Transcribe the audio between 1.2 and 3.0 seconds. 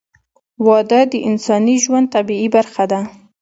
انساني ژوند طبیعي برخه ده.